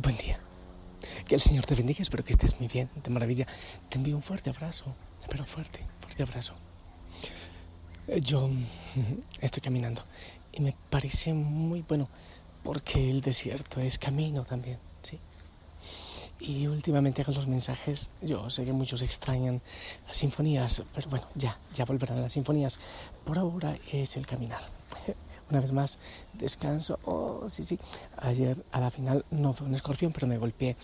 [0.00, 0.38] Buen día.
[1.26, 3.48] Que el Señor te bendiga, espero que estés muy bien, de maravilla.
[3.88, 4.94] Te envío un fuerte abrazo,
[5.28, 6.54] pero fuerte, fuerte abrazo.
[8.06, 8.48] Eh, yo
[9.40, 10.04] estoy caminando
[10.52, 12.08] y me parece muy bueno
[12.62, 15.18] porque el desierto es camino también, ¿sí?
[16.38, 19.60] Y últimamente con los mensajes, yo sé que muchos extrañan
[20.06, 22.78] las sinfonías, pero bueno, ya, ya volverán las sinfonías.
[23.24, 24.60] Por ahora es el caminar.
[25.50, 25.98] Una vez más,
[26.34, 26.98] descanso.
[27.04, 27.78] Oh, sí, sí.
[28.18, 30.76] Ayer a la final no fue un escorpión, pero me golpeé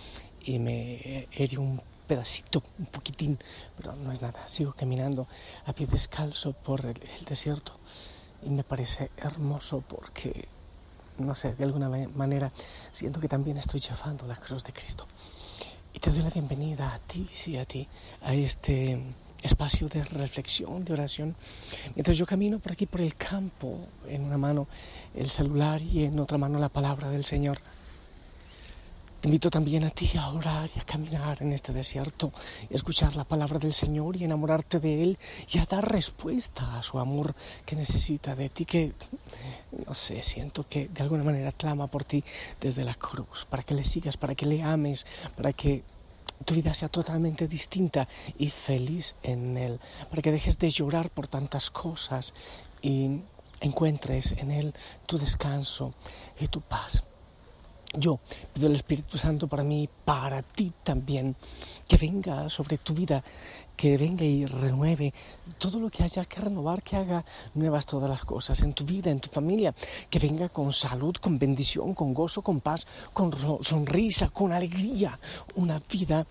[0.44, 3.38] y me herió un pedacito, un poquitín,
[3.76, 4.48] pero no es nada.
[4.48, 5.26] Sigo caminando
[5.66, 7.78] a pie descalzo por el, desierto
[8.42, 10.48] y me parece hermoso porque,
[11.18, 12.52] no sé, de alguna manera
[12.92, 15.06] siento que también estoy llevando la cruz de Cristo.
[15.92, 17.86] Y te doy la bienvenida a ti, sí, a ti,
[18.22, 19.00] a este
[19.44, 21.36] espacio de reflexión, de oración.
[21.94, 24.66] Mientras yo camino por aquí, por el campo, en una mano
[25.14, 27.60] el celular y en otra mano la palabra del Señor.
[29.20, 32.30] Te invito también a ti a orar y a caminar en este desierto
[32.68, 35.18] y a escuchar la palabra del Señor y enamorarte de Él
[35.50, 37.34] y a dar respuesta a su amor
[37.64, 38.92] que necesita de ti, que,
[39.86, 42.22] no sé, siento que de alguna manera clama por ti
[42.60, 45.84] desde la cruz, para que le sigas, para que le ames, para que
[46.44, 51.28] tu vida sea totalmente distinta y feliz en Él, para que dejes de llorar por
[51.28, 52.34] tantas cosas
[52.82, 53.20] y
[53.60, 54.74] encuentres en Él
[55.06, 55.94] tu descanso
[56.38, 57.04] y tu paz.
[57.96, 58.18] Yo
[58.52, 61.36] pido al Espíritu Santo para mí, para ti también,
[61.86, 63.22] que venga sobre tu vida,
[63.76, 65.14] que venga y renueve
[65.58, 69.12] todo lo que haya que renovar, que haga nuevas todas las cosas en tu vida,
[69.12, 69.74] en tu familia,
[70.10, 75.18] que venga con salud, con bendición, con gozo, con paz, con sonrisa, con alegría,
[75.54, 76.26] una vida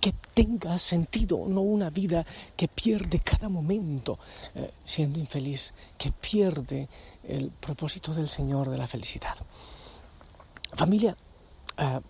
[0.00, 2.24] que tenga sentido, no una vida
[2.56, 4.20] que pierde cada momento
[4.54, 6.88] eh, siendo infeliz, que pierde
[7.24, 9.36] el propósito del Señor de la felicidad.
[10.78, 11.16] Familia,
[11.80, 12.00] uh,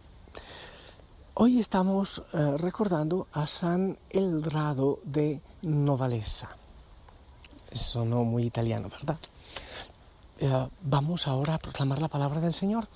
[1.32, 6.54] hoy estamos uh, recordando a San Eldrado de Novalesa.
[7.72, 9.18] Sonó muy italiano, ¿verdad?
[10.42, 12.88] Uh, vamos ahora a proclamar la palabra del Señor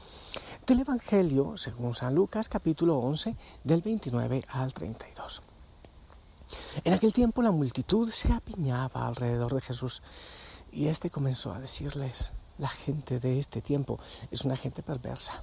[0.66, 3.34] del Evangelio según San Lucas capítulo 11
[3.64, 5.40] del 29 al 32.
[6.84, 10.02] En aquel tiempo la multitud se apiñaba alrededor de Jesús
[10.70, 13.98] y éste comenzó a decirles, la gente de este tiempo
[14.30, 15.42] es una gente perversa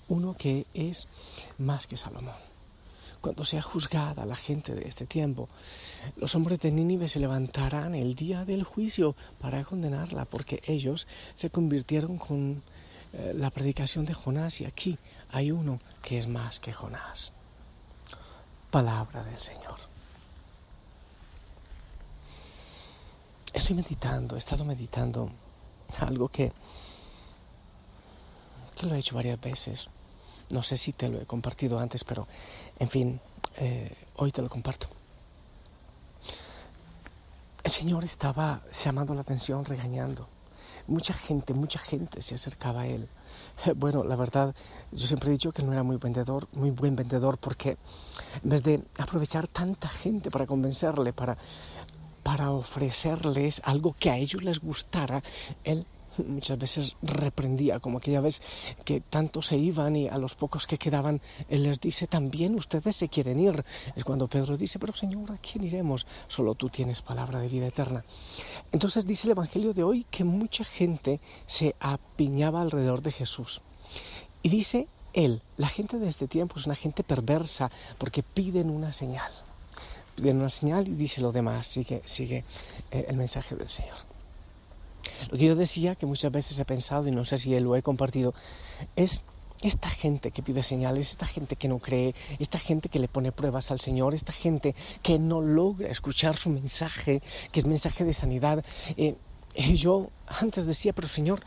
[0.11, 1.07] uno que es
[1.57, 2.35] más que Salomón.
[3.21, 5.47] Cuando sea juzgada la gente de este tiempo,
[6.17, 11.49] los hombres de Nínive se levantarán el día del juicio para condenarla, porque ellos se
[11.49, 12.61] convirtieron con
[13.13, 14.97] eh, la predicación de Jonás y aquí
[15.29, 17.31] hay uno que es más que Jonás.
[18.69, 19.79] Palabra del Señor.
[23.53, 25.31] Estoy meditando, he estado meditando
[25.99, 26.51] algo que,
[28.77, 29.89] que lo he hecho varias veces.
[30.51, 32.27] No sé si te lo he compartido antes, pero
[32.79, 33.19] en fin,
[33.57, 34.87] eh, hoy te lo comparto.
[37.63, 40.27] El Señor estaba llamando la atención, regañando
[40.87, 43.07] mucha gente, mucha gente se acercaba a él.
[43.75, 44.53] Bueno, la verdad,
[44.91, 47.77] yo siempre he dicho que no era muy vendedor, muy buen vendedor, porque
[48.43, 51.37] en vez de aprovechar tanta gente para convencerle, para,
[52.23, 55.23] para ofrecerles algo que a ellos les gustara,
[55.63, 55.85] él
[56.27, 58.41] muchas veces reprendía, como aquella vez
[58.85, 62.95] que tantos se iban y a los pocos que quedaban, Él les dice, también ustedes
[62.95, 63.63] se quieren ir.
[63.95, 66.07] Es cuando Pedro dice, pero Señor, ¿a quién iremos?
[66.27, 68.03] Solo tú tienes palabra de vida eterna.
[68.71, 73.61] Entonces dice el Evangelio de hoy que mucha gente se apiñaba alrededor de Jesús.
[74.43, 78.93] Y dice Él, la gente de este tiempo es una gente perversa porque piden una
[78.93, 79.31] señal.
[80.15, 82.43] Piden una señal y dice lo demás, sigue, sigue
[82.91, 84.10] eh, el mensaje del Señor.
[85.29, 87.81] Lo que yo decía, que muchas veces he pensado, y no sé si lo he
[87.81, 88.33] compartido,
[88.95, 89.21] es
[89.61, 93.31] esta gente que pide señales, esta gente que no cree, esta gente que le pone
[93.31, 97.21] pruebas al Señor, esta gente que no logra escuchar su mensaje,
[97.51, 98.65] que es mensaje de sanidad.
[98.97, 99.15] Eh,
[99.53, 101.41] y yo antes decía, pero Señor,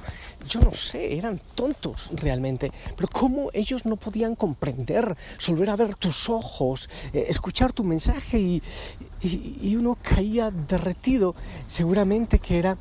[0.46, 5.16] yo no sé, eran tontos realmente, pero ¿cómo ellos no podían comprender,
[5.48, 8.62] volver a ver tus ojos, eh, escuchar tu mensaje y,
[9.22, 11.34] y uno caía derretido?
[11.66, 12.76] Seguramente que era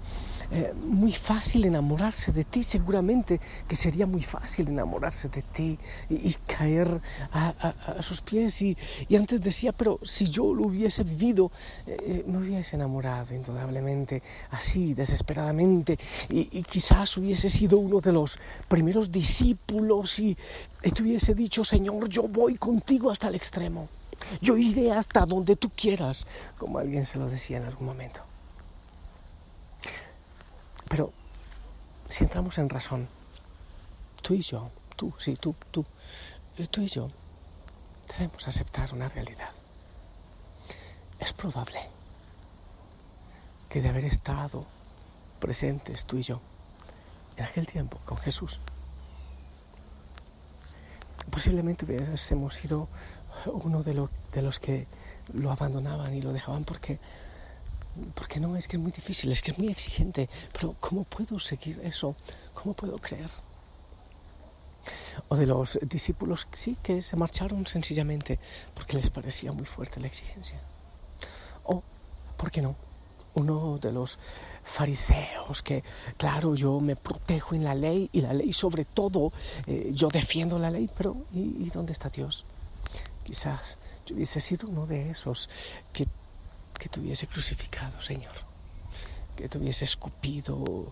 [0.51, 5.80] eh, muy fácil enamorarse de ti, seguramente que sería muy fácil enamorarse de ti
[6.10, 7.01] y, caer
[7.31, 8.62] a, sus pies.
[8.62, 8.78] Y,
[9.16, 11.51] antes decía, pero si yo lo hubiese vivido,
[11.86, 15.98] eh, eh, me hubiese enamorado indudablemente, así, desesperadamente,
[16.30, 20.38] y, quizás hubiese sido uno de los primeros discípulos y,
[20.84, 23.88] y te hubiese dicho, Señor, yo voy contigo hasta el extremo.
[24.42, 28.32] Yo iré hasta donde tú quieras, como alguien se lo decía en algún momento.
[30.89, 31.12] Pero
[32.09, 33.07] si entramos en razón,
[34.21, 35.85] tú y yo, tú, sí, tú, tú,
[36.57, 37.09] eh, tú y yo,
[38.09, 39.51] debemos aceptar una realidad.
[41.19, 41.80] Es probable
[43.69, 44.65] que de haber estado
[45.39, 46.41] presentes tú y yo
[47.38, 48.59] en aquel tiempo con Jesús,
[51.31, 52.88] posiblemente hubiésemos sido
[53.45, 54.88] uno de, de los que
[55.33, 57.00] lo abandonaban y lo dejaban porque
[58.16, 61.40] porque no, es que es muy difícil, es que es muy exigente, pero ¿cómo puedo
[61.40, 62.16] seguir eso?
[62.54, 63.30] ¿Cómo puedo creer?
[65.30, 68.40] O de los discípulos, sí, que se marcharon sencillamente
[68.74, 70.60] porque les parecía muy fuerte la exigencia.
[71.63, 71.84] O,
[72.36, 72.75] ¿por qué no?
[73.36, 74.19] Uno de los
[74.63, 75.84] fariseos que,
[76.18, 79.31] claro, yo me protejo en la ley y la ley sobre todo,
[79.66, 82.45] eh, yo defiendo la ley, pero ¿y, ¿y dónde está Dios?
[83.24, 85.50] Quizás yo hubiese sido uno de esos
[85.94, 86.07] que
[86.83, 88.33] que te hubiese crucificado, Señor,
[89.38, 90.91] que te hubiese escupido,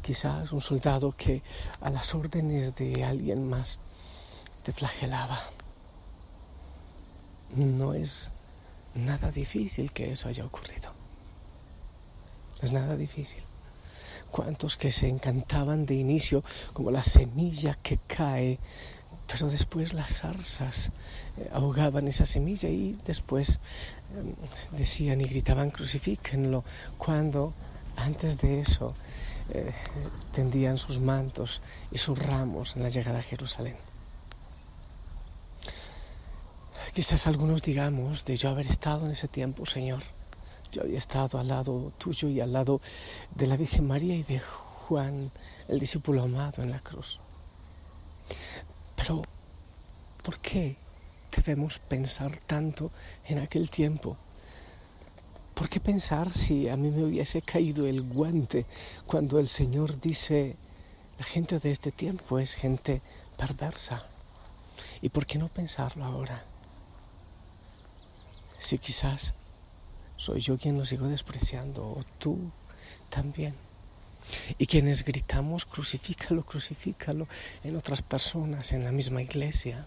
[0.00, 1.42] quizás un soldado que
[1.82, 3.78] a las órdenes de alguien más
[4.62, 5.42] te flagelaba.
[7.54, 8.30] No es
[8.94, 10.94] nada difícil que eso haya ocurrido.
[12.62, 13.42] Es nada difícil.
[14.30, 16.42] Cuantos que se encantaban de inicio
[16.72, 18.60] como la semilla que cae
[19.28, 20.90] pero después las zarzas
[21.36, 23.60] eh, ahogaban esa semilla y después
[24.16, 24.34] em,
[24.76, 26.64] decían y gritaban crucifíquenlo
[26.96, 27.52] cuando
[27.96, 28.94] antes de eso
[29.50, 29.72] eh,
[30.32, 33.76] tendían sus mantos y sus ramos en la llegada a Jerusalén.
[36.94, 40.02] Quizás algunos digamos de yo haber estado en ese tiempo, Señor.
[40.72, 42.80] Yo había estado al lado tuyo y al lado
[43.34, 45.30] de la Virgen María y de Juan,
[45.68, 47.20] el discípulo amado en la cruz.
[48.98, 49.22] Pero,
[50.24, 50.76] ¿por qué
[51.34, 52.90] debemos pensar tanto
[53.26, 54.16] en aquel tiempo?
[55.54, 58.66] ¿Por qué pensar si a mí me hubiese caído el guante
[59.06, 60.56] cuando el Señor dice,
[61.16, 63.00] la gente de este tiempo es gente
[63.36, 64.04] perversa?
[65.00, 66.44] ¿Y por qué no pensarlo ahora?
[68.58, 69.32] Si quizás
[70.16, 72.50] soy yo quien lo sigo despreciando, o tú
[73.10, 73.67] también.
[74.58, 77.28] Y quienes gritamos, crucifícalo, crucifícalo
[77.64, 79.86] en otras personas, en la misma iglesia,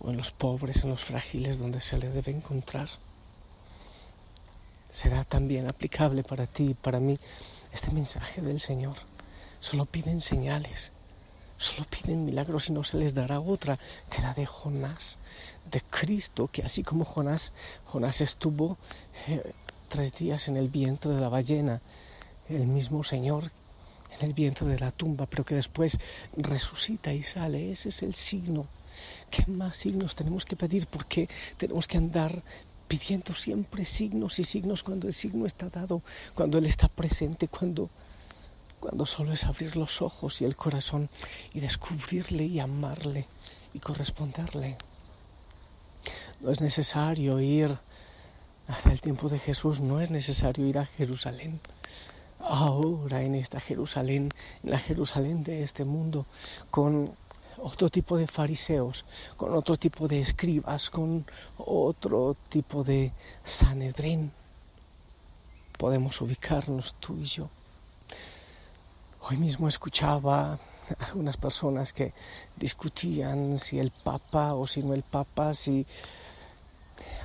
[0.00, 2.88] o en los pobres, en los frágiles donde se le debe encontrar.
[4.90, 7.18] Será también aplicable para ti y para mí
[7.72, 8.94] este mensaje del Señor.
[9.58, 10.92] Solo piden señales,
[11.56, 13.78] solo piden milagros y no se les dará otra
[14.10, 15.18] que la de Jonás,
[15.70, 17.52] de Cristo, que así como Jonás,
[17.86, 18.76] Jonás estuvo
[19.26, 19.52] eh,
[19.88, 21.80] tres días en el vientre de la ballena,
[22.48, 23.50] el mismo Señor
[24.18, 25.98] en el vientre de la tumba, pero que después
[26.36, 27.72] resucita y sale.
[27.72, 28.66] Ese es el signo.
[29.30, 30.86] ¿Qué más signos tenemos que pedir?
[30.86, 32.42] Porque tenemos que andar
[32.86, 36.02] pidiendo siempre signos y signos cuando el signo está dado,
[36.34, 37.90] cuando Él está presente, cuando,
[38.78, 41.08] cuando solo es abrir los ojos y el corazón
[41.52, 43.26] y descubrirle y amarle
[43.72, 44.76] y corresponderle.
[46.40, 47.76] No es necesario ir
[48.68, 51.60] hasta el tiempo de Jesús, no es necesario ir a Jerusalén
[52.44, 54.30] ahora en esta Jerusalén,
[54.62, 56.26] en la Jerusalén de este mundo,
[56.70, 57.14] con
[57.58, 59.04] otro tipo de fariseos,
[59.36, 64.32] con otro tipo de escribas, con otro tipo de Sanedrín.
[65.78, 67.48] Podemos ubicarnos tú y yo.
[69.20, 70.58] Hoy mismo escuchaba
[70.98, 72.12] algunas personas que
[72.56, 75.86] discutían si el Papa o si no el Papa, si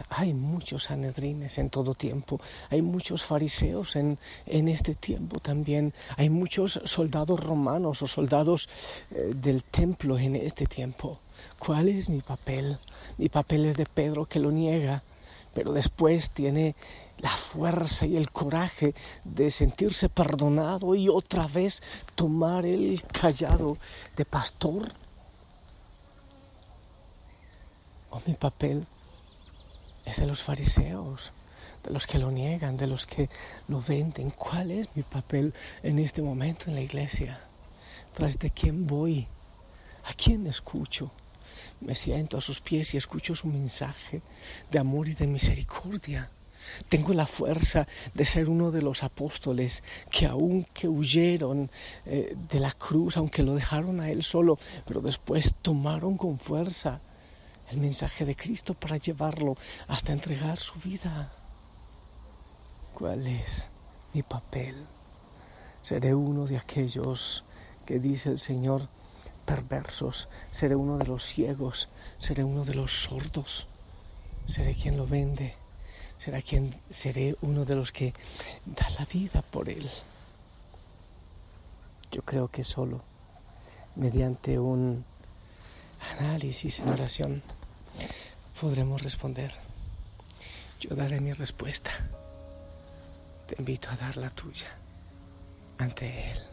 [0.10, 6.82] hay muchos sanedrines en todo tiempo, hay muchos fariseos en, este tiempo también, hay muchos
[6.86, 8.70] soldados romanos o soldados
[9.12, 11.20] eh, del templo en este tiempo.
[11.58, 12.78] ¿Cuál es mi papel?
[13.18, 15.04] Mi papel es de Pedro que lo niega.
[15.54, 16.76] pero después tiene
[17.20, 21.82] la fuerza y el coraje de sentirse perdonado y otra vez
[22.16, 23.78] tomar el callado
[24.16, 24.94] de pastor?
[28.10, 28.88] ¿O mi papel
[30.18, 31.34] de los fariseos,
[31.84, 33.30] de los que lo niegan, de los que
[33.68, 34.32] lo venden?
[34.32, 37.42] ¿Cuál es mi papel en este momento en la iglesia?
[38.14, 39.28] ¿Tras de quién voy?
[40.06, 41.12] ¿A quién escucho?
[41.82, 44.22] Me siento a sus pies y escucho su mensaje
[44.72, 46.32] de amor y de misericordia.
[46.90, 51.72] Tengo la fuerza de ser uno de los apóstoles que aunque huyeron
[52.06, 57.02] eh, de la cruz, aunque lo dejaron a él solo, pero después tomaron con fuerza
[57.70, 59.56] el mensaje de Cristo para llevarlo
[59.88, 61.32] hasta entregar su vida.
[62.94, 63.72] ¿Cuál es
[64.14, 64.86] mi papel?
[65.82, 67.46] Seré uno de aquellos
[67.86, 68.90] que dice el Señor,
[69.46, 73.68] perversos, seré uno de los ciegos, seré uno de los sordos,
[74.48, 75.56] seré quien lo vende,
[76.24, 78.14] será quien seré uno de los que
[78.66, 79.90] da la vida por él.
[82.12, 83.02] Yo creo que solo
[83.96, 85.06] mediante un
[86.20, 87.44] análisis en oración
[88.60, 89.54] podremos responder.
[90.80, 91.92] Yo daré mi respuesta.
[93.48, 94.68] Te invito a dar la tuya
[95.78, 96.44] ante Él.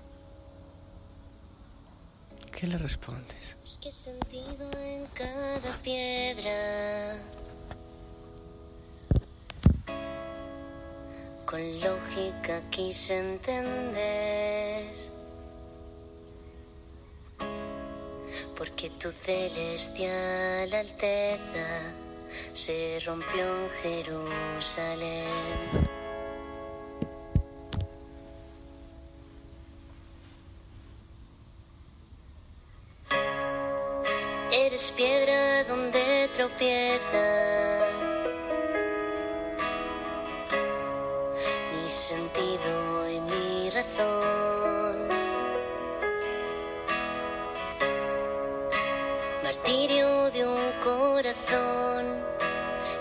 [2.52, 3.56] ¿Qué le respondes?
[3.80, 7.20] ¿Qué sentido en cada piedra?
[11.44, 15.05] Con lógica quise entender.
[18.56, 21.92] Porque tu celestial alteza
[22.52, 25.85] se rompió en Jerusalén.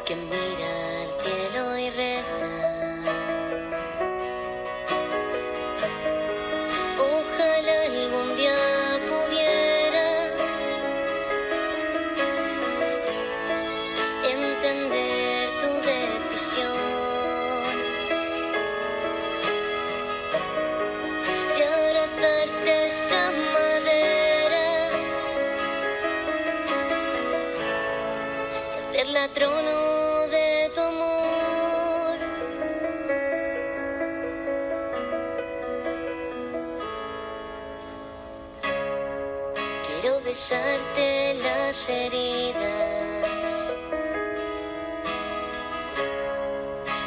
[0.05, 2.54] Que mira al cielo y reza.
[40.25, 42.53] Besarte las heridas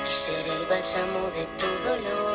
[0.06, 2.27] y ser el bálsamo de tu dolor.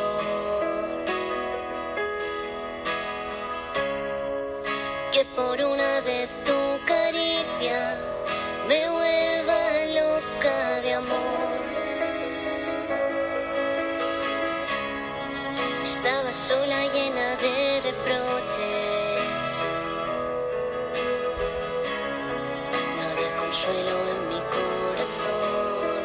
[23.54, 26.02] Consuelo en mi corazón.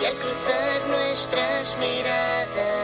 [0.00, 2.77] Y al cruzar nuestras miradas,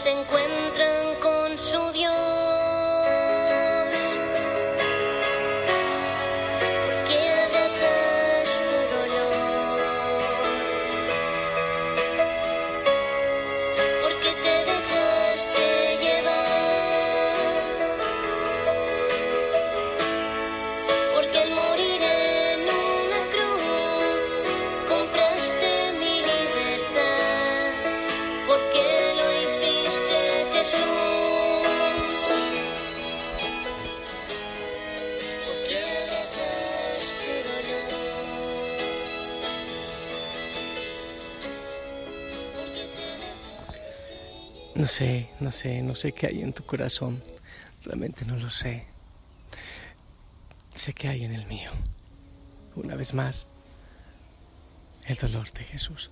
[0.00, 0.99] se encuentran
[44.80, 47.22] No sé, no sé, no sé qué hay en tu corazón.
[47.84, 48.86] Realmente no lo sé.
[50.74, 51.70] Sé qué hay en el mío.
[52.76, 53.46] Una vez más,
[55.04, 56.10] el dolor de Jesús.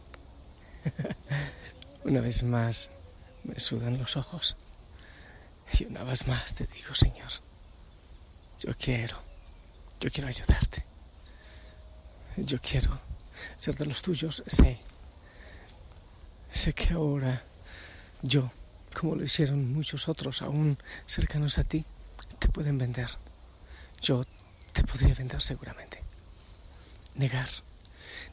[2.05, 2.91] una vez más
[3.43, 4.59] me sudan los ojos.
[5.79, 7.31] Y una vez más te digo, Señor,
[8.59, 9.17] yo quiero,
[9.99, 10.85] yo quiero ayudarte.
[12.37, 13.01] Yo quiero
[13.57, 14.43] ser de los tuyos.
[14.47, 14.79] Sé,
[16.53, 17.43] sé que ahora
[18.23, 18.51] yo,
[18.99, 20.77] como lo hicieron muchos otros aún
[21.07, 21.85] cercanos a ti,
[22.41, 23.09] te pueden vender.
[24.01, 24.25] Yo
[24.73, 26.03] te podría vender seguramente.
[27.15, 27.49] Negar,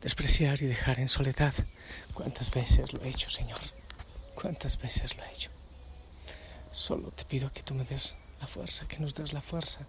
[0.02, 1.54] despreciar y dejar en soledad.
[2.16, 3.60] ¿Cuántas veces lo he hecho, Señor?
[4.34, 5.52] ¿Cuántas veces lo he hecho?
[6.72, 9.82] Solo te pido que tú me des la fuerza, que nos des la fuerza.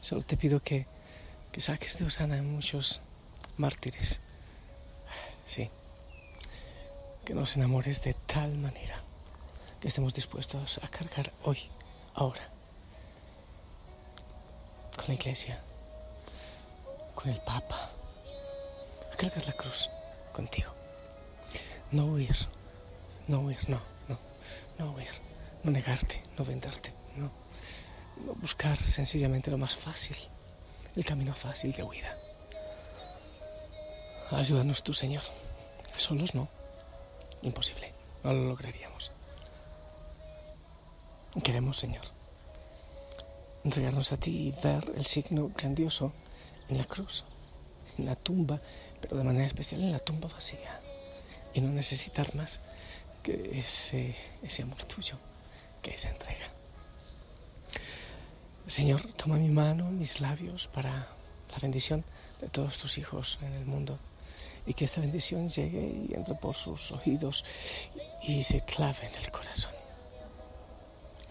[0.00, 0.86] Solo te pido que,
[1.52, 3.00] que saques de Osana a muchos
[3.56, 4.20] mártires.
[5.46, 5.70] Sí.
[7.24, 9.00] Que nos enamores de tal manera
[9.80, 11.58] que estemos dispuestos a cargar hoy,
[12.14, 12.48] ahora,
[14.96, 15.62] con la iglesia,
[17.14, 17.90] con el Papa,
[19.12, 19.88] a cargar la cruz
[20.32, 20.72] contigo.
[21.90, 22.36] No huir,
[23.28, 24.18] no huir, no, no,
[24.78, 25.10] no huir,
[25.62, 27.30] no negarte, no venderte, no,
[28.24, 30.16] no buscar sencillamente lo más fácil,
[30.96, 32.16] el camino fácil de huida.
[34.30, 35.22] Ayúdanos tú, Señor.
[35.96, 36.48] Solos no.
[37.42, 37.92] Imposible.
[38.22, 39.12] No lo lograríamos.
[41.42, 42.04] Queremos, Señor,
[43.64, 46.12] entregarnos a ti y ver el signo grandioso
[46.68, 47.24] en la cruz,
[47.98, 48.60] en la tumba,
[49.00, 50.80] pero de manera especial en la tumba vacía
[51.54, 52.60] y no necesitar más
[53.22, 55.18] que ese, ese amor tuyo,
[55.82, 56.50] que esa entrega.
[58.66, 61.08] Señor, toma mi mano, mis labios para
[61.50, 62.04] la bendición
[62.40, 63.98] de todos tus hijos en el mundo
[64.66, 67.44] y que esta bendición llegue y entre por sus oídos
[68.22, 69.72] y se clave en el corazón.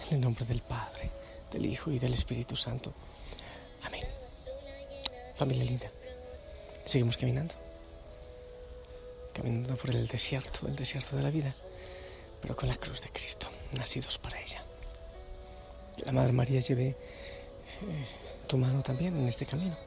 [0.07, 1.09] En el nombre del Padre,
[1.51, 2.93] del Hijo y del Espíritu Santo.
[3.83, 4.03] Amén.
[5.35, 5.91] Familia linda,
[6.85, 7.53] seguimos caminando
[9.33, 11.53] caminando por el desierto, el desierto de la vida,
[12.41, 13.47] pero con la cruz de Cristo,
[13.77, 14.63] nacidos para ella.
[16.05, 16.95] La Madre María lleve eh,
[18.47, 19.77] tu mano también en este camino.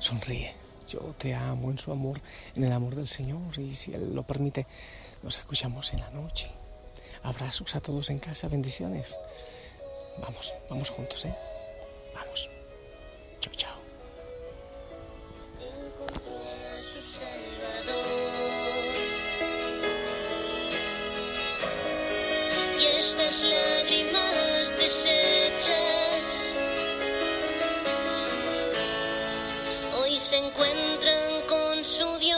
[0.00, 0.67] Sonríe.
[0.88, 2.20] Yo te amo en su amor,
[2.54, 4.66] en el amor del Señor, y si Él lo permite,
[5.22, 6.50] nos escuchamos en la noche.
[7.22, 9.16] Abrazos a todos en casa, bendiciones.
[10.22, 11.34] Vamos, vamos juntos, ¿eh?
[12.14, 12.48] Vamos.
[13.40, 13.77] Chao, chao.
[30.28, 32.37] Se encuentran con su Dios.